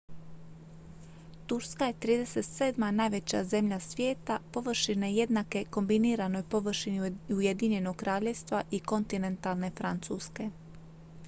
turska 1.47 1.85
je 1.85 1.93
37. 1.93 2.91
najveća 2.95 3.43
zemlja 3.43 3.79
svijeta 3.79 4.39
površine 4.53 5.13
jednake 5.15 5.65
kombiniranoj 5.69 6.43
površini 6.49 7.15
ujedinjenog 7.29 7.95
kraljevstva 7.95 8.63
i 8.71 8.79
kontinentalne 8.79 9.71
francuske 9.77 10.49